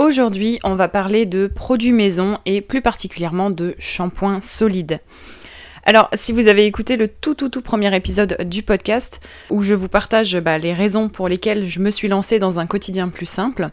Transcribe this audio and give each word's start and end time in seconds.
Aujourd'hui, 0.00 0.60
on 0.62 0.76
va 0.76 0.86
parler 0.86 1.26
de 1.26 1.48
produits 1.48 1.90
maison 1.90 2.38
et 2.46 2.60
plus 2.60 2.82
particulièrement 2.82 3.50
de 3.50 3.74
shampoing 3.80 4.40
solide. 4.40 5.00
Alors, 5.82 6.08
si 6.14 6.30
vous 6.30 6.46
avez 6.46 6.66
écouté 6.66 6.96
le 6.96 7.08
tout 7.08 7.34
tout 7.34 7.48
tout 7.48 7.62
premier 7.62 7.92
épisode 7.96 8.36
du 8.44 8.62
podcast, 8.62 9.18
où 9.50 9.60
je 9.60 9.74
vous 9.74 9.88
partage 9.88 10.36
bah, 10.38 10.56
les 10.56 10.72
raisons 10.72 11.08
pour 11.08 11.28
lesquelles 11.28 11.66
je 11.66 11.80
me 11.80 11.90
suis 11.90 12.06
lancée 12.06 12.38
dans 12.38 12.60
un 12.60 12.66
quotidien 12.68 13.08
plus 13.08 13.26
simple, 13.26 13.70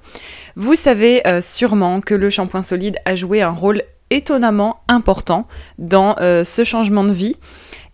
vous 0.55 0.73
savez 0.73 1.21
euh, 1.27 1.41
sûrement 1.41 2.01
que 2.01 2.15
le 2.15 2.31
shampoing 2.31 2.63
solide 2.63 2.97
a 3.05 3.13
joué 3.13 3.43
un 3.43 3.51
rôle 3.51 3.83
étonnamment 4.09 4.81
important 4.87 5.47
dans 5.77 6.15
euh, 6.21 6.43
ce 6.43 6.63
changement 6.63 7.03
de 7.03 7.13
vie. 7.13 7.35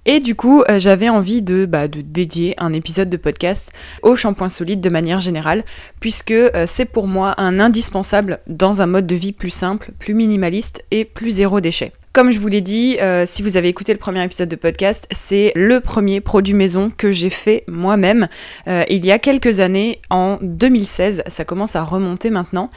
Et 0.06 0.20
du 0.20 0.34
coup, 0.34 0.64
euh, 0.64 0.80
j'avais 0.80 1.10
envie 1.10 1.44
de, 1.44 1.66
bah, 1.66 1.88
de 1.88 2.02
dédier 2.02 2.56
un 2.58 2.74
épisode 2.74 3.10
de 3.10 3.18
podcast 3.18 3.72
au 4.02 4.16
shampoing 4.16 4.50
solide 4.50 4.82
de 4.82 4.90
manière 4.90 5.20
générale, 5.20 5.64
puisque 6.00 6.32
euh, 6.32 6.66
c'est 6.66 6.86
pour 6.86 7.08
moi 7.08 7.36
un 7.38 7.60
indispensable 7.60 8.40
dans 8.48 8.82
un 8.82 8.88
mode 8.88 9.06
de 9.06 9.16
vie 9.16 9.32
plus 9.32 9.52
simple, 9.52 9.92
plus 10.00 10.16
minimaliste 10.16 10.84
et 10.90 11.06
plus 11.06 11.30
zéro 11.30 11.62
déchet. 11.62 11.94
Comme 12.14 12.31
je 12.31 12.40
vous 12.40 12.50
l'ai 12.50 12.59
dit, 12.59 12.98
euh, 13.02 13.23
si 13.26 13.42
vous 13.42 13.56
avez 13.56 13.70
écouté 13.70 13.94
le 13.94 13.98
premier 13.98 14.22
épisode 14.22 14.50
de 14.50 14.58
podcast, 14.58 15.08
c'est 15.12 15.54
le 15.56 15.80
premier 15.80 16.20
produit 16.20 16.53
maison 16.53 16.92
que 16.95 17.09
j'ai 17.09 17.30
fait 17.30 17.64
moi-même 17.70 18.28
euh, 18.68 18.84
il 18.90 19.06
y 19.06 19.14
a 19.14 19.18
quelques 19.18 19.62
années, 19.62 20.02
en 20.09 20.38
2016. 20.42 21.23
Ça 21.28 21.45
commence 21.45 21.78
à 21.78 21.84
remonter 21.84 22.30
maintenant. 22.30 22.70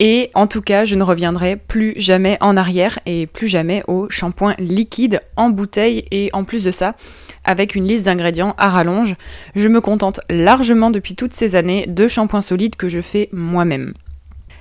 Et 0.00 0.32
en 0.34 0.48
tout 0.48 0.60
cas, 0.60 0.84
je 0.84 0.96
ne 0.96 1.04
reviendrai 1.04 1.54
plus 1.54 1.94
jamais 1.98 2.36
en 2.40 2.56
arrière 2.56 2.98
et 3.06 3.28
plus 3.28 3.46
jamais 3.46 3.84
au 3.86 4.10
shampoing 4.10 4.56
liquide 4.58 5.20
en 5.36 5.50
bouteille. 5.50 6.04
Et 6.10 6.30
en 6.32 6.42
plus 6.42 6.64
de 6.64 6.72
ça, 6.72 6.96
avec 7.44 7.76
une 7.76 7.86
liste 7.86 8.06
d'ingrédients 8.06 8.56
à 8.58 8.70
rallonge, 8.70 9.14
je 9.54 9.68
me 9.68 9.80
contente 9.80 10.18
largement 10.28 10.90
depuis 10.90 11.14
toutes 11.14 11.32
ces 11.32 11.54
années 11.54 11.86
de 11.86 12.08
shampoing 12.08 12.40
solide 12.40 12.74
que 12.74 12.88
je 12.88 13.00
fais 13.00 13.28
moi-même. 13.30 13.94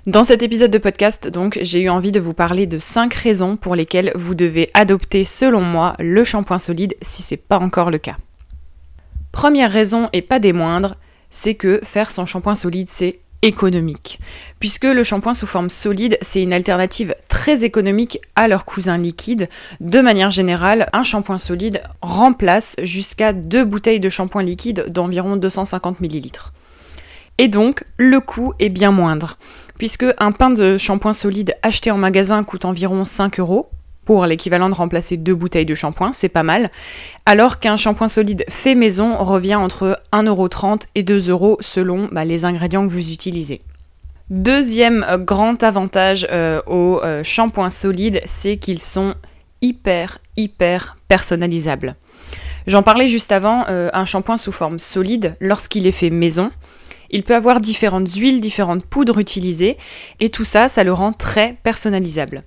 Dans 0.10 0.24
cet 0.24 0.42
épisode 0.42 0.72
de 0.72 0.80
podcast, 0.80 1.28
donc, 1.28 1.60
j'ai 1.62 1.82
eu 1.82 1.90
envie 1.90 2.12
de 2.12 2.20
vous 2.20 2.34
parler 2.34 2.66
de 2.66 2.80
5 2.80 3.14
raisons 3.14 3.58
pour 3.58 3.76
lesquelles 3.76 4.12
vous 4.16 4.34
devez 4.34 4.72
adopter, 4.74 5.24
selon 5.24 5.62
moi, 5.62 5.96
le 6.00 6.24
shampoing 6.24 6.58
solide 6.58 6.96
si 7.04 7.22
c'est 7.22 7.38
pas 7.38 7.60
encore 7.60 7.92
le 7.92 8.00
cas. 8.00 8.18
Première 9.32 9.72
raison, 9.72 10.10
et 10.12 10.24
pas 10.24 10.40
des 10.40 10.52
moindres, 10.52 10.96
c'est 11.30 11.54
que 11.54 11.80
faire 11.84 12.10
son 12.10 12.26
shampoing 12.26 12.56
solide, 12.56 12.90
c'est 12.90 13.20
économique. 13.44 14.20
Puisque 14.60 14.86
le 14.86 15.04
shampoing 15.04 15.36
sous 15.36 15.46
forme 15.46 15.70
solide, 15.70 16.18
c'est 16.24 16.42
une 16.42 16.54
alternative 16.54 17.14
très 17.28 17.64
économique 17.64 18.20
à 18.36 18.48
leur 18.48 18.66
cousin 18.66 18.98
liquide. 18.98 19.48
De 19.80 20.02
manière 20.02 20.32
générale, 20.32 20.90
un 20.92 21.04
shampoing 21.04 21.38
solide 21.38 21.84
remplace 22.02 22.78
jusqu'à 22.82 23.32
deux 23.32 23.64
bouteilles 23.64 24.00
de 24.00 24.10
shampoing 24.10 24.42
liquide 24.42 24.86
d'environ 24.88 25.36
250 25.36 26.02
ml. 26.02 26.32
Et 27.38 27.48
donc, 27.48 27.86
le 27.96 28.20
coût 28.20 28.54
est 28.60 28.68
bien 28.68 28.92
moindre 28.92 29.38
puisque 29.80 30.06
un 30.20 30.32
pain 30.32 30.52
de 30.52 30.78
shampoing 30.78 31.14
solide 31.14 31.56
acheté 31.64 31.90
en 31.90 31.98
magasin 31.98 32.44
coûte 32.44 32.66
environ 32.66 33.06
5 33.06 33.40
euros 33.40 33.70
pour 34.06 34.26
l'équivalent 34.26 34.70
de 34.70 34.76
remplacer 34.76 35.18
deux 35.18 35.36
bouteilles 35.36 35.66
de 35.66 35.76
shampoing, 35.76 36.12
c'est 36.14 36.30
pas 36.30 36.44
mal, 36.44 36.70
alors 37.26 37.60
qu'un 37.60 37.78
shampoing 37.78 38.08
solide 38.08 38.44
fait 38.50 38.76
maison 38.76 39.18
revient 39.18 39.56
entre 39.56 40.00
1,30€ 40.12 40.82
et 40.96 41.04
2€ 41.04 41.30
euros 41.30 41.58
selon 41.62 42.10
bah, 42.12 42.26
les 42.26 42.44
ingrédients 42.44 42.88
que 42.88 42.92
vous 42.92 43.14
utilisez. 43.14 43.62
Deuxième 44.30 45.06
euh, 45.08 45.18
grand 45.18 45.64
avantage 45.64 46.28
euh, 46.32 46.62
aux 46.68 47.00
euh, 47.04 47.24
shampoings 47.24 47.70
solides, 47.70 48.22
c'est 48.26 48.58
qu'ils 48.58 48.82
sont 48.82 49.16
hyper, 49.62 50.20
hyper 50.38 50.98
personnalisables. 51.08 51.96
J'en 52.68 52.84
parlais 52.84 53.08
juste 53.08 53.32
avant, 53.32 53.66
un 53.68 54.06
shampoing 54.06 54.38
sous 54.38 54.52
forme 54.52 54.78
solide, 54.78 55.36
lorsqu'il 55.40 55.88
est 55.88 55.92
fait 55.92 56.12
maison, 56.12 56.52
il 57.12 57.24
peut 57.24 57.36
avoir 57.36 57.60
différentes 57.60 58.12
huiles, 58.14 58.42
différentes 58.42 58.86
poudres 58.86 59.20
utilisées, 59.20 59.78
et 60.20 60.30
tout 60.30 60.44
ça, 60.44 60.70
ça 60.70 60.84
le 60.84 60.94
rend 60.94 61.14
très 61.14 61.58
personnalisable. 61.64 62.44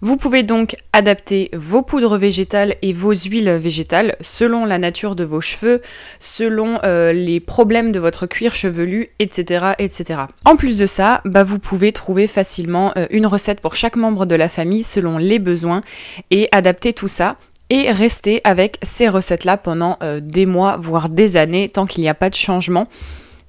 Vous 0.00 0.16
pouvez 0.16 0.44
donc 0.44 0.76
adapter 0.92 1.50
vos 1.52 1.82
poudres 1.82 2.18
végétales 2.18 2.76
et 2.82 2.92
vos 2.92 3.12
huiles 3.12 3.50
végétales 3.50 4.14
selon 4.20 4.64
la 4.64 4.78
nature 4.78 5.16
de 5.16 5.24
vos 5.24 5.40
cheveux, 5.40 5.82
selon 6.20 6.78
euh, 6.84 7.12
les 7.12 7.40
problèmes 7.40 7.90
de 7.90 7.98
votre 7.98 8.26
cuir 8.26 8.54
chevelu, 8.54 9.10
etc. 9.18 9.72
etc. 9.80 10.20
En 10.44 10.54
plus 10.54 10.78
de 10.78 10.86
ça, 10.86 11.20
bah, 11.24 11.42
vous 11.42 11.58
pouvez 11.58 11.90
trouver 11.90 12.28
facilement 12.28 12.92
euh, 12.96 13.06
une 13.10 13.26
recette 13.26 13.60
pour 13.60 13.74
chaque 13.74 13.96
membre 13.96 14.24
de 14.24 14.36
la 14.36 14.48
famille 14.48 14.84
selon 14.84 15.18
les 15.18 15.40
besoins 15.40 15.82
et 16.30 16.48
adapter 16.52 16.92
tout 16.92 17.08
ça 17.08 17.36
et 17.68 17.90
rester 17.90 18.40
avec 18.44 18.78
ces 18.84 19.08
recettes-là 19.08 19.56
pendant 19.56 19.98
euh, 20.04 20.20
des 20.22 20.46
mois, 20.46 20.76
voire 20.76 21.08
des 21.08 21.36
années, 21.36 21.68
tant 21.68 21.86
qu'il 21.86 22.02
n'y 22.02 22.08
a 22.08 22.14
pas 22.14 22.30
de 22.30 22.36
changement. 22.36 22.86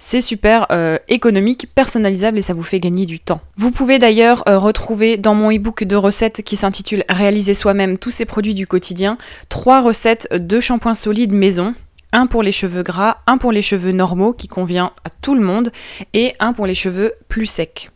C'est 0.01 0.21
super 0.21 0.65
euh, 0.71 0.97
économique, 1.09 1.67
personnalisable 1.75 2.37
et 2.37 2.41
ça 2.41 2.53
vous 2.53 2.63
fait 2.63 2.79
gagner 2.79 3.05
du 3.05 3.19
temps. 3.19 3.41
Vous 3.57 3.71
pouvez 3.71 3.99
d'ailleurs 3.99 4.43
euh, 4.47 4.57
retrouver 4.57 5.17
dans 5.17 5.35
mon 5.35 5.51
e-book 5.51 5.83
de 5.83 5.97
recettes 5.97 6.41
qui 6.41 6.55
s'intitule 6.55 7.03
Réaliser 7.09 7.53
soi-même 7.53 7.97
tous 7.97 8.09
ces 8.09 8.25
produits 8.25 8.55
du 8.55 8.65
quotidien, 8.65 9.17
trois 9.49 9.81
recettes 9.81 10.33
de 10.33 10.59
shampoing 10.61 10.95
solide 10.95 11.33
maison 11.33 11.75
un 12.11 12.25
pour 12.25 12.41
les 12.43 12.51
cheveux 12.51 12.81
gras, 12.81 13.17
un 13.27 13.37
pour 13.37 13.51
les 13.51 13.61
cheveux 13.61 13.91
normaux 13.91 14.33
qui 14.33 14.47
convient 14.47 14.93
à 15.03 15.09
tout 15.09 15.35
le 15.35 15.41
monde 15.41 15.71
et 16.13 16.33
un 16.39 16.53
pour 16.53 16.65
les 16.65 16.73
cheveux 16.73 17.13
plus 17.27 17.45
secs. 17.45 17.91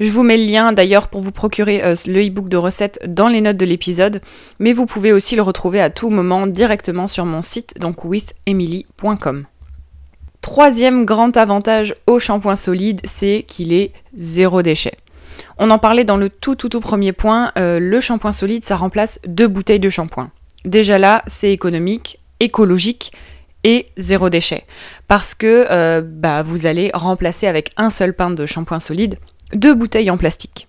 Je 0.00 0.10
vous 0.10 0.22
mets 0.22 0.36
le 0.36 0.44
lien 0.44 0.72
d'ailleurs 0.72 1.08
pour 1.08 1.20
vous 1.20 1.30
procurer 1.30 1.84
euh, 1.84 1.94
le 2.06 2.26
e-book 2.26 2.48
de 2.48 2.56
recettes 2.56 3.00
dans 3.06 3.28
les 3.28 3.40
notes 3.40 3.56
de 3.56 3.64
l'épisode, 3.64 4.20
mais 4.58 4.72
vous 4.72 4.86
pouvez 4.86 5.12
aussi 5.12 5.36
le 5.36 5.42
retrouver 5.42 5.80
à 5.80 5.90
tout 5.90 6.10
moment 6.10 6.46
directement 6.46 7.06
sur 7.06 7.24
mon 7.24 7.42
site, 7.42 7.78
donc 7.78 8.04
withemily.com. 8.04 9.46
Troisième 10.44 11.06
grand 11.06 11.38
avantage 11.38 11.94
au 12.06 12.18
shampoing 12.18 12.54
solide, 12.54 13.00
c'est 13.04 13.46
qu'il 13.48 13.72
est 13.72 13.92
zéro 14.14 14.60
déchet. 14.60 14.98
On 15.56 15.70
en 15.70 15.78
parlait 15.78 16.04
dans 16.04 16.18
le 16.18 16.28
tout 16.28 16.54
tout 16.54 16.68
tout 16.68 16.80
premier 16.80 17.12
point, 17.12 17.50
euh, 17.56 17.80
le 17.80 17.98
shampoing 17.98 18.30
solide, 18.30 18.62
ça 18.62 18.76
remplace 18.76 19.18
deux 19.26 19.48
bouteilles 19.48 19.80
de 19.80 19.88
shampoing. 19.88 20.30
Déjà 20.66 20.98
là, 20.98 21.22
c'est 21.26 21.50
économique, 21.50 22.20
écologique 22.40 23.10
et 23.64 23.86
zéro 23.96 24.28
déchet. 24.28 24.66
Parce 25.08 25.34
que 25.34 25.66
euh, 25.70 26.02
bah, 26.04 26.42
vous 26.42 26.66
allez 26.66 26.90
remplacer 26.92 27.46
avec 27.46 27.70
un 27.78 27.88
seul 27.88 28.12
pain 28.12 28.28
de 28.28 28.44
shampoing 28.44 28.80
solide 28.80 29.16
deux 29.54 29.72
bouteilles 29.72 30.10
en 30.10 30.18
plastique. 30.18 30.68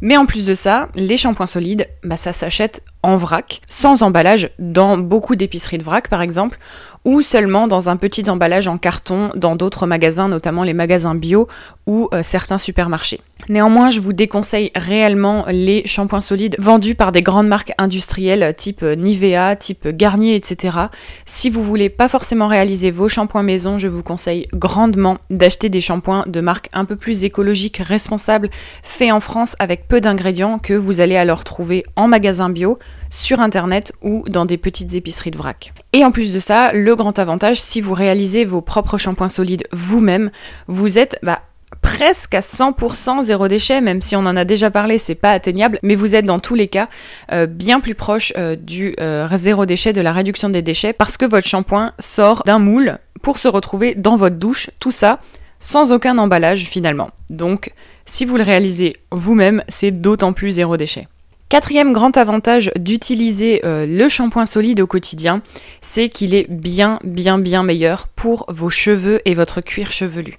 Mais 0.00 0.16
en 0.16 0.26
plus 0.26 0.46
de 0.46 0.54
ça, 0.54 0.88
les 0.96 1.16
shampoings 1.16 1.46
solides, 1.46 1.86
bah, 2.02 2.16
ça 2.16 2.32
s'achète 2.32 2.82
en 3.04 3.14
vrac, 3.14 3.62
sans 3.68 4.02
emballage, 4.02 4.50
dans 4.58 4.98
beaucoup 4.98 5.36
d'épiceries 5.36 5.78
de 5.78 5.84
vrac 5.84 6.08
par 6.08 6.22
exemple, 6.22 6.58
ou 7.04 7.22
seulement 7.22 7.68
dans 7.68 7.88
un 7.88 7.96
petit 7.96 8.28
emballage 8.30 8.68
en 8.68 8.78
carton 8.78 9.30
dans 9.34 9.56
d'autres 9.56 9.86
magasins, 9.86 10.28
notamment 10.28 10.62
les 10.62 10.74
magasins 10.74 11.14
bio 11.14 11.48
ou 11.86 12.08
euh, 12.12 12.22
certains 12.22 12.58
supermarchés. 12.58 13.20
Néanmoins, 13.48 13.90
je 13.90 14.00
vous 14.00 14.12
déconseille 14.12 14.70
réellement 14.76 15.44
les 15.48 15.86
shampoings 15.86 16.20
solides 16.20 16.54
vendus 16.60 16.94
par 16.94 17.10
des 17.10 17.22
grandes 17.22 17.48
marques 17.48 17.72
industrielles 17.76 18.54
type 18.56 18.82
Nivea, 18.82 19.56
type 19.56 19.88
Garnier, 19.88 20.36
etc. 20.36 20.78
Si 21.26 21.50
vous 21.50 21.62
voulez 21.62 21.88
pas 21.88 22.08
forcément 22.08 22.46
réaliser 22.46 22.92
vos 22.92 23.08
shampoings 23.08 23.42
maison, 23.42 23.78
je 23.78 23.88
vous 23.88 24.04
conseille 24.04 24.46
grandement 24.52 25.18
d'acheter 25.30 25.68
des 25.68 25.80
shampoings 25.80 26.24
de 26.28 26.40
marques 26.40 26.68
un 26.72 26.84
peu 26.84 26.94
plus 26.94 27.24
écologiques, 27.24 27.78
responsables, 27.78 28.48
faits 28.84 29.12
en 29.12 29.20
France 29.20 29.56
avec 29.58 29.88
peu 29.88 30.00
d'ingrédients 30.00 30.60
que 30.60 30.74
vous 30.74 31.00
allez 31.00 31.16
alors 31.16 31.42
trouver 31.42 31.84
en 31.96 32.06
magasin 32.06 32.48
bio, 32.48 32.78
sur 33.10 33.40
internet 33.40 33.92
ou 34.02 34.24
dans 34.28 34.46
des 34.46 34.56
petites 34.56 34.94
épiceries 34.94 35.32
de 35.32 35.38
vrac. 35.38 35.72
Et 35.94 36.04
en 36.04 36.10
plus 36.10 36.32
de 36.32 36.40
ça, 36.40 36.72
le 36.72 36.96
grand 36.96 37.18
avantage, 37.18 37.60
si 37.60 37.82
vous 37.82 37.92
réalisez 37.92 38.46
vos 38.46 38.62
propres 38.62 38.96
shampoings 38.96 39.28
solides 39.28 39.64
vous-même, 39.72 40.30
vous 40.66 40.98
êtes 40.98 41.18
bah, 41.22 41.42
presque 41.82 42.34
à 42.34 42.40
100% 42.40 43.24
zéro 43.24 43.46
déchet, 43.46 43.82
même 43.82 44.00
si 44.00 44.16
on 44.16 44.20
en 44.20 44.36
a 44.36 44.44
déjà 44.44 44.70
parlé, 44.70 44.96
c'est 44.96 45.14
pas 45.14 45.32
atteignable, 45.32 45.78
mais 45.82 45.94
vous 45.94 46.14
êtes 46.14 46.24
dans 46.24 46.38
tous 46.38 46.54
les 46.54 46.68
cas 46.68 46.88
euh, 47.32 47.46
bien 47.46 47.80
plus 47.80 47.94
proche 47.94 48.32
euh, 48.38 48.56
du 48.56 48.94
euh, 49.00 49.28
zéro 49.36 49.66
déchet, 49.66 49.92
de 49.92 50.00
la 50.00 50.12
réduction 50.12 50.48
des 50.48 50.62
déchets, 50.62 50.94
parce 50.94 51.18
que 51.18 51.26
votre 51.26 51.46
shampoing 51.46 51.92
sort 51.98 52.42
d'un 52.44 52.58
moule 52.58 52.98
pour 53.20 53.38
se 53.38 53.48
retrouver 53.48 53.94
dans 53.94 54.16
votre 54.16 54.36
douche, 54.36 54.70
tout 54.80 54.92
ça 54.92 55.20
sans 55.58 55.92
aucun 55.92 56.18
emballage 56.18 56.64
finalement. 56.64 57.10
Donc 57.30 57.72
si 58.04 58.24
vous 58.24 58.36
le 58.36 58.42
réalisez 58.42 58.96
vous-même, 59.12 59.62
c'est 59.68 59.92
d'autant 59.92 60.32
plus 60.32 60.52
zéro 60.52 60.76
déchet. 60.76 61.06
Quatrième 61.52 61.92
grand 61.92 62.16
avantage 62.16 62.70
d'utiliser 62.78 63.60
euh, 63.62 63.84
le 63.84 64.08
shampoing 64.08 64.46
solide 64.46 64.80
au 64.80 64.86
quotidien, 64.86 65.42
c'est 65.82 66.08
qu'il 66.08 66.34
est 66.34 66.46
bien 66.48 66.98
bien 67.04 67.38
bien 67.38 67.62
meilleur 67.62 68.08
pour 68.08 68.46
vos 68.48 68.70
cheveux 68.70 69.20
et 69.26 69.34
votre 69.34 69.60
cuir 69.60 69.92
chevelu. 69.92 70.38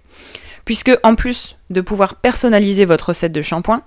Puisque 0.65 0.89
en 1.04 1.13
plus 1.13 1.56
de 1.69 1.81
pouvoir 1.81 2.15
personnaliser 2.15 2.86
votre 2.86 3.10
recette 3.10 3.31
de 3.31 3.44
shampoing, 3.44 3.83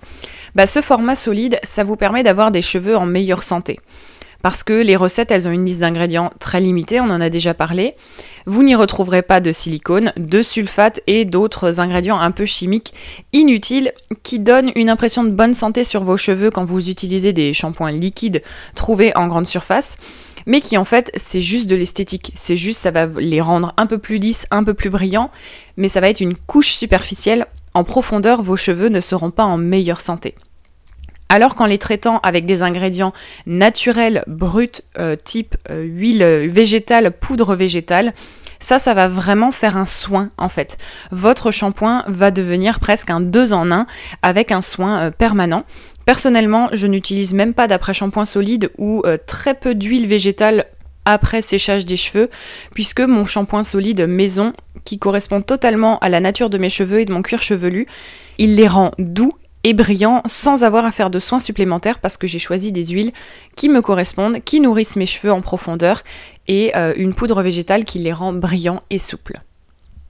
bah, 0.55 0.67
ce 0.67 0.81
format 0.81 1.17
solide, 1.17 1.59
ça 1.63 1.83
vous 1.83 1.97
permet 1.97 2.23
d'avoir 2.23 2.49
des 2.49 2.61
cheveux 2.61 2.95
en 2.95 3.05
meilleure 3.05 3.43
santé 3.43 3.81
parce 4.41 4.63
que 4.63 4.73
les 4.73 4.95
recettes, 4.95 5.31
elles 5.31 5.47
ont 5.47 5.51
une 5.51 5.65
liste 5.65 5.79
d'ingrédients 5.81 6.31
très 6.39 6.61
limitée, 6.61 6.99
on 6.99 7.09
en 7.09 7.21
a 7.21 7.29
déjà 7.29 7.53
parlé. 7.53 7.95
Vous 8.45 8.63
n'y 8.63 8.75
retrouverez 8.75 9.21
pas 9.21 9.39
de 9.39 9.51
silicone, 9.51 10.13
de 10.17 10.41
sulfate 10.41 11.01
et 11.07 11.25
d'autres 11.25 11.79
ingrédients 11.79 12.19
un 12.19 12.31
peu 12.31 12.45
chimiques 12.45 12.93
inutiles 13.33 13.91
qui 14.23 14.39
donnent 14.39 14.71
une 14.75 14.89
impression 14.89 15.23
de 15.23 15.29
bonne 15.29 15.53
santé 15.53 15.83
sur 15.83 16.03
vos 16.03 16.17
cheveux 16.17 16.51
quand 16.51 16.63
vous 16.63 16.89
utilisez 16.89 17.33
des 17.33 17.53
shampoings 17.53 17.91
liquides 17.91 18.41
trouvés 18.75 19.15
en 19.17 19.27
grande 19.27 19.47
surface 19.47 19.97
mais 20.47 20.61
qui 20.61 20.77
en 20.77 20.85
fait 20.85 21.11
c'est 21.15 21.41
juste 21.41 21.69
de 21.69 21.75
l'esthétique. 21.75 22.31
C'est 22.33 22.55
juste 22.55 22.79
ça 22.79 22.89
va 22.89 23.05
les 23.05 23.41
rendre 23.41 23.73
un 23.77 23.85
peu 23.85 23.99
plus 23.99 24.17
lisses, 24.17 24.47
un 24.49 24.63
peu 24.63 24.73
plus 24.73 24.89
brillants, 24.89 25.29
mais 25.75 25.89
ça 25.89 25.99
va 25.99 26.09
être 26.09 26.21
une 26.21 26.35
couche 26.35 26.71
superficielle. 26.71 27.45
En 27.73 27.83
profondeur, 27.83 28.41
vos 28.41 28.55
cheveux 28.55 28.89
ne 28.89 29.01
seront 29.01 29.29
pas 29.29 29.43
en 29.43 29.57
meilleure 29.57 30.01
santé. 30.01 30.33
Alors 31.29 31.55
qu'en 31.55 31.65
les 31.65 31.77
traitant 31.77 32.19
avec 32.23 32.45
des 32.45 32.61
ingrédients 32.61 33.13
naturels, 33.45 34.23
bruts, 34.27 34.81
euh, 34.97 35.15
type 35.15 35.57
euh, 35.69 35.83
huile 35.83 36.23
végétale, 36.49 37.11
poudre 37.11 37.55
végétale, 37.55 38.13
ça, 38.59 38.79
ça 38.79 38.93
va 38.93 39.07
vraiment 39.07 39.51
faire 39.51 39.77
un 39.77 39.85
soin 39.85 40.31
en 40.37 40.49
fait. 40.49 40.77
Votre 41.11 41.51
shampoing 41.51 42.03
va 42.07 42.31
devenir 42.31 42.79
presque 42.79 43.09
un 43.09 43.19
2 43.19 43.53
en 43.53 43.71
1 43.71 43.85
avec 44.21 44.51
un 44.51 44.61
soin 44.61 44.99
euh, 44.99 45.11
permanent. 45.11 45.63
Personnellement, 46.05 46.69
je 46.71 46.87
n'utilise 46.87 47.33
même 47.33 47.53
pas 47.53 47.67
d'après-shampoing 47.67 48.23
solide 48.23 48.71
ou 48.77 49.03
très 49.25 49.53
peu 49.53 49.75
d'huile 49.75 50.07
végétale 50.07 50.67
après 51.03 51.41
séchage 51.41 51.85
des 51.85 51.97
cheveux, 51.97 52.29
puisque 52.73 53.01
mon 53.01 53.25
shampoing 53.25 53.65
solide 53.65 54.07
maison, 54.07 54.53
qui 54.85 54.99
correspond 54.99 55.41
totalement 55.41 55.99
à 55.99 56.07
la 56.07 56.21
nature 56.21 56.49
de 56.49 56.57
mes 56.57 56.69
cheveux 56.69 57.01
et 57.01 57.05
de 57.05 57.11
mon 57.11 57.23
cuir 57.23 57.41
chevelu, 57.41 57.87
il 58.37 58.55
les 58.55 58.69
rend 58.69 58.91
doux 58.99 59.33
brillant 59.73 60.21
sans 60.25 60.63
avoir 60.63 60.85
à 60.85 60.91
faire 60.91 61.09
de 61.09 61.19
soins 61.19 61.39
supplémentaires 61.39 61.99
parce 61.99 62.17
que 62.17 62.27
j'ai 62.27 62.39
choisi 62.39 62.71
des 62.71 62.85
huiles 62.85 63.11
qui 63.55 63.69
me 63.69 63.81
correspondent, 63.81 64.43
qui 64.43 64.59
nourrissent 64.59 64.95
mes 64.95 65.05
cheveux 65.05 65.31
en 65.31 65.41
profondeur 65.41 66.03
et 66.47 66.75
euh, 66.75 66.93
une 66.95 67.13
poudre 67.13 67.41
végétale 67.41 67.85
qui 67.85 67.99
les 67.99 68.13
rend 68.13 68.33
brillants 68.33 68.83
et 68.89 68.99
souples. 68.99 69.41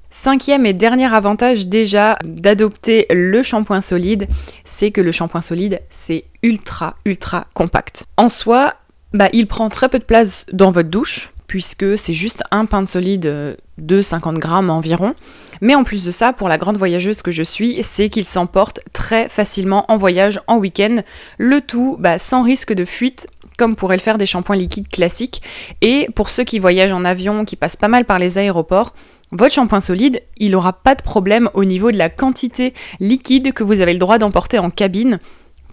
Cinquième 0.09 0.65
et 0.65 0.73
dernier 0.73 1.13
avantage 1.13 1.67
déjà 1.67 2.17
d'adopter 2.23 3.05
le 3.09 3.43
shampoing 3.43 3.81
solide, 3.81 4.27
c'est 4.63 4.91
que 4.91 5.01
le 5.01 5.11
shampoing 5.11 5.41
solide 5.41 5.81
c'est 5.89 6.25
ultra 6.43 6.95
ultra 7.05 7.47
compact. 7.53 8.05
En 8.15 8.29
soi, 8.29 8.75
bah, 9.13 9.29
il 9.33 9.47
prend 9.47 9.69
très 9.69 9.89
peu 9.89 9.99
de 9.99 10.03
place 10.03 10.45
dans 10.51 10.71
votre 10.71 10.89
douche 10.89 11.29
puisque 11.47 11.97
c'est 11.97 12.13
juste 12.13 12.43
un 12.51 12.65
pain 12.65 12.81
de 12.81 12.87
solide 12.87 13.57
de 13.77 14.01
50 14.01 14.37
grammes 14.37 14.69
environ. 14.69 15.15
Mais 15.61 15.75
en 15.75 15.83
plus 15.83 16.05
de 16.05 16.11
ça, 16.11 16.33
pour 16.33 16.49
la 16.49 16.57
grande 16.57 16.77
voyageuse 16.77 17.21
que 17.21 17.31
je 17.31 17.43
suis, 17.43 17.81
c'est 17.83 18.09
qu'il 18.09 18.25
s'emporte 18.25 18.81
très 18.93 19.29
facilement 19.29 19.85
en 19.91 19.97
voyage, 19.97 20.39
en 20.47 20.57
week-end, 20.57 20.97
le 21.37 21.61
tout 21.61 21.97
bah, 21.99 22.19
sans 22.19 22.43
risque 22.43 22.73
de 22.73 22.85
fuite 22.85 23.27
comme 23.57 23.75
pourraient 23.75 23.97
le 23.97 24.01
faire 24.01 24.19
des 24.19 24.27
shampoings 24.27 24.55
liquides 24.55 24.87
classiques. 24.87 25.41
Et 25.81 26.07
pour 26.15 26.29
ceux 26.29 26.43
qui 26.43 26.59
voyagent 26.59 26.91
en 26.91 27.03
avion, 27.03 27.43
qui 27.43 27.55
passent 27.55 27.75
pas 27.75 27.87
mal 27.87 28.05
par 28.05 28.19
les 28.19 28.37
aéroports, 28.37 28.93
votre 29.31 29.53
shampoing 29.53 29.81
solide, 29.81 30.21
il 30.37 30.51
n'aura 30.51 30.73
pas 30.73 30.95
de 30.95 31.01
problème 31.01 31.49
au 31.53 31.65
niveau 31.65 31.91
de 31.91 31.97
la 31.97 32.09
quantité 32.09 32.73
liquide 32.99 33.51
que 33.53 33.63
vous 33.63 33.81
avez 33.81 33.93
le 33.93 33.99
droit 33.99 34.19
d'emporter 34.19 34.59
en 34.59 34.69
cabine 34.69 35.19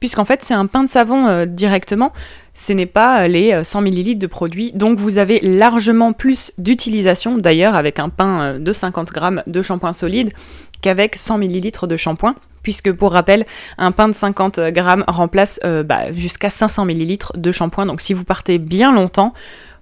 puisqu'en 0.05 0.27
fait 0.27 0.45
c'est 0.45 0.53
un 0.53 0.67
pain 0.67 0.85
de 0.85 0.89
savon 0.91 1.29
euh, 1.29 1.47
directement, 1.47 2.13
ce 2.53 2.75
n'est 2.75 2.85
pas 2.85 3.23
euh, 3.23 3.27
les 3.27 3.65
100 3.65 3.79
euh, 3.81 3.87
ml 3.87 4.19
de 4.19 4.27
produit, 4.27 4.71
donc 4.73 4.99
vous 4.99 5.17
avez 5.17 5.41
largement 5.41 6.13
plus 6.13 6.53
d'utilisation 6.59 7.39
d'ailleurs 7.39 7.75
avec 7.75 7.99
un 7.99 8.11
pain 8.11 8.59
de 8.59 8.73
50 8.75 9.13
grammes 9.13 9.43
de 9.47 9.63
shampoing 9.63 9.95
solide 9.95 10.35
qu'avec 10.83 11.17
100 11.17 11.39
ml 11.39 11.89
de 11.89 11.97
shampoing 11.97 12.35
puisque 12.63 12.93
pour 12.93 13.13
rappel, 13.13 13.47
un 13.79 13.93
pain 13.93 14.09
de 14.09 14.13
50 14.13 14.61
grammes 14.75 15.05
remplace 15.09 15.59
bah, 15.87 16.13
jusqu'à 16.13 16.51
500 16.51 16.85
ml 16.85 17.19
de 17.35 17.53
shampoing. 17.53 17.87
Donc 17.87 18.03
si 18.03 18.13
vous 18.13 18.25
partez 18.25 18.59
bien 18.59 18.93
longtemps, 18.93 19.33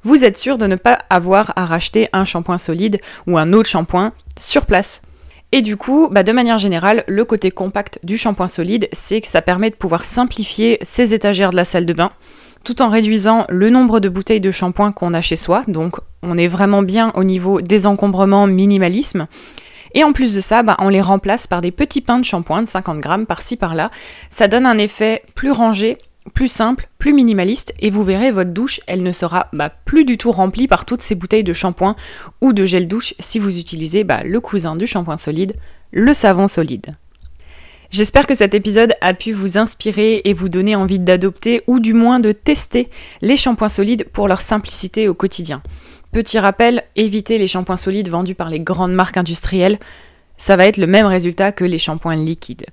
vous 0.03 0.25
êtes 0.25 0.39
sûr 0.39 0.57
de 0.57 0.67
ne 0.67 0.77
pas 0.77 0.99
avoir 1.11 1.53
à 1.57 1.67
racheter 1.67 2.09
un 2.13 2.25
shampoing 2.25 2.59
solide 2.59 3.01
ou 3.27 3.39
un 3.39 3.53
autre 3.53 3.69
shampoing 3.69 4.13
sur 4.37 4.67
place. 4.67 5.03
Et 5.55 5.61
du 5.61 5.77
coup, 5.77 6.09
bah, 6.11 6.23
de 6.23 6.33
manière 6.33 6.57
générale, 6.57 7.05
le 7.07 7.25
côté 7.27 7.51
compact 7.51 7.99
du 8.03 8.17
shampoing 8.17 8.49
solide, 8.49 8.89
c'est 8.93 9.21
que 9.21 9.29
ça 9.29 9.43
permet 9.43 9.69
de 9.69 9.75
pouvoir 9.75 10.07
simplifier 10.07 10.79
ses 10.83 11.13
étagères 11.13 11.51
de 11.51 11.57
la 11.57 11.67
salle 11.67 11.85
de 11.85 11.93
bain, 11.93 12.11
tout 12.65 12.81
en 12.81 12.89
réduisant 12.89 13.45
le 13.51 13.69
nombre 13.69 14.01
de 14.01 14.09
bouteilles 14.09 14.41
de 14.41 14.51
shampoing 14.51 14.93
qu'on 14.93 15.13
a 15.13 15.21
chez 15.21 15.37
soi. 15.37 15.63
Donc 15.69 16.01
on 16.23 16.39
est 16.39 16.49
vraiment 16.49 16.83
bien 16.83 17.13
au 17.17 17.23
niveau 17.23 17.61
désencombrement, 17.61 18.47
minimalisme. 18.47 19.27
Et 19.95 20.05
en 20.05 20.15
plus 20.15 20.35
de 20.35 20.41
ça, 20.41 20.63
bah, 20.63 20.77
on 20.79 20.89
les 20.89 21.03
remplace 21.03 21.47
par 21.47 21.61
des 21.61 21.71
petits 21.71 22.01
pains 22.01 22.19
de 22.19 22.25
shampoing 22.25 22.63
de 22.63 22.69
50 22.69 23.01
grammes 23.01 23.27
par-ci 23.27 23.57
par-là. 23.57 23.91
Ça 24.31 24.49
donne 24.49 24.65
un 24.65 24.79
effet 24.79 25.23
plus 25.35 25.51
rangé 25.51 25.99
plus 26.35 26.49
simple, 26.49 26.89
plus 26.99 27.13
minimaliste, 27.13 27.75
et 27.81 27.91
vous 27.91 28.05
verrez, 28.05 28.31
votre 28.31 28.51
douche, 28.51 28.81
elle 28.87 29.03
ne 29.03 29.13
sera 29.13 29.49
bah, 29.53 29.71
plus 29.85 30.05
du 30.05 30.19
tout 30.19 30.33
remplie 30.33 30.69
par 30.69 30.85
toutes 30.85 31.03
ces 31.03 31.15
bouteilles 31.15 31.45
de 31.45 31.53
shampoing 31.53 31.97
ou 32.41 32.53
de 32.53 32.65
gel 32.65 32.89
douche 32.89 33.15
si 33.19 33.39
vous 33.39 33.59
utilisez 33.59 34.05
bah, 34.05 34.23
le 34.25 34.41
cousin 34.41 34.77
du 34.77 34.87
shampoing 34.87 35.17
solide, 35.17 35.55
le 35.91 36.15
savon 36.15 36.49
solide. 36.49 36.95
J'espère 37.91 38.27
que 38.27 38.35
cet 38.35 38.55
épisode 38.55 38.95
a 39.03 39.13
pu 39.13 39.33
vous 39.33 39.59
inspirer 39.59 40.23
et 40.25 40.33
vous 40.33 40.49
donner 40.49 40.75
envie 40.75 40.99
d'adopter 40.99 41.63
ou 41.67 41.79
du 41.79 41.93
moins 41.93 42.21
de 42.21 42.33
tester 42.33 42.89
les 43.21 43.37
shampoings 43.37 43.69
solides 43.69 44.07
pour 44.11 44.29
leur 44.29 44.41
simplicité 44.41 45.09
au 45.09 45.15
quotidien. 45.15 45.63
Petit 46.11 46.39
rappel, 46.39 46.85
évitez 46.97 47.37
les 47.37 47.47
shampoings 47.47 47.77
solides 47.77 48.09
vendus 48.09 48.35
par 48.35 48.49
les 48.49 48.61
grandes 48.61 48.95
marques 48.95 49.19
industrielles, 49.19 49.79
ça 50.39 50.57
va 50.57 50.67
être 50.67 50.79
le 50.79 50.87
même 50.87 51.07
résultat 51.07 51.53
que 51.53 51.65
les 51.65 51.79
shampoings 51.79 52.17
liquides. 52.17 52.65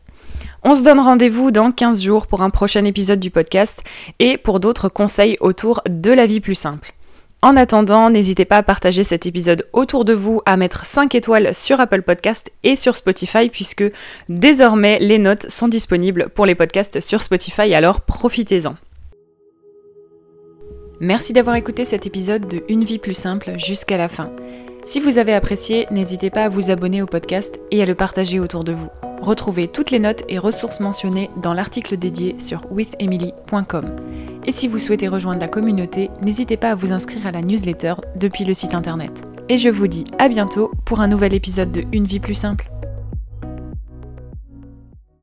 On 0.64 0.76
se 0.76 0.84
donne 0.84 1.00
rendez-vous 1.00 1.52
dans 1.52 1.72
15 1.72 2.02
jours 2.04 2.28
pour 2.28 2.42
un 2.42 2.50
prochain 2.50 2.84
épisode 2.84 3.20
du 3.20 3.32
podcast 3.32 3.82
et 4.20 4.38
pour 4.38 4.60
d'autres 4.60 4.90
conseils 4.90 5.38
autour 5.40 5.82
de 5.90 6.12
la 6.12 6.26
vie 6.26 6.42
plus 6.42 6.56
simple. 6.56 6.94
En 7.42 7.56
attendant, 7.56 8.10
n'hésitez 8.10 8.44
pas 8.44 8.58
à 8.58 8.64
partager 8.64 9.06
cet 9.06 9.26
épisode 9.26 9.66
autour 9.72 10.04
de 10.04 10.12
vous, 10.12 10.42
à 10.46 10.58
mettre 10.58 10.86
5 10.86 11.16
étoiles 11.16 11.56
sur 11.56 11.80
Apple 11.80 12.02
Podcast 12.02 12.52
et 12.64 12.76
sur 12.76 12.98
Spotify 12.98 13.48
puisque 13.48 13.86
désormais 14.28 15.00
les 15.00 15.18
notes 15.18 15.50
sont 15.50 15.69
disponibles 15.69 16.28
pour 16.36 16.45
les 16.45 16.56
podcasts 16.56 17.00
sur 17.00 17.22
Spotify, 17.22 17.74
alors 17.74 18.02
profitez-en. 18.02 18.76
Merci 21.00 21.31
d'avoir 21.31 21.56
écouté 21.56 21.86
cet 21.86 22.06
épisode 22.06 22.45
de 22.45 22.64
Une 22.68 22.83
vie 22.83 23.00
plus 23.00 23.14
simple 23.14 23.54
jusqu'à 23.57 23.95
la 23.95 24.10
fin. 24.10 24.30
Si 24.83 25.00
vous 25.00 25.18
avez 25.18 25.33
apprécié, 25.33 25.88
n'hésitez 25.92 26.30
pas 26.30 26.45
à 26.45 26.50
vous 26.50 26.71
abonner 26.71 27.02
au 27.02 27.06
podcast 27.06 27.59
et 27.71 27.81
à 27.81 27.86
le 27.86 27.95
partager 27.95 28.40
autour 28.40 28.64
de 28.64 28.74
vous. 28.74 28.90
Retrouvez 29.21 29.68
toutes 29.68 29.92
les 29.92 30.00
notes 30.00 30.24
et 30.30 30.40
ressources 30.40 30.80
mentionnées 30.80 31.30
dans 31.42 31.54
l'article 31.54 31.98
dédié 31.98 32.36
sur 32.40 32.62
withemily.com. 32.71 33.86
Et 34.45 34.52
si 34.52 34.68
vous 34.68 34.80
souhaitez 34.80 35.07
rejoindre 35.07 35.42
la 35.42 35.48
communauté, 35.48 36.09
n'hésitez 36.21 36.57
pas 36.57 36.71
à 36.71 36.76
vous 36.76 36.94
inscrire 36.94 37.28
à 37.28 37.31
la 37.31 37.42
newsletter 37.42 37.95
depuis 38.16 38.45
le 38.45 38.54
site 38.54 38.74
internet. 38.74 39.24
Et 39.50 39.57
je 39.57 39.69
vous 39.69 39.88
dis 39.88 40.06
à 40.18 40.30
bientôt 40.30 40.71
pour 40.86 41.02
un 41.02 41.07
nouvel 41.07 41.33
épisode 41.33 41.71
de 41.71 41.83
Une 41.92 42.06
vie 42.06 42.19
plus 42.19 42.33
simple. 42.33 42.69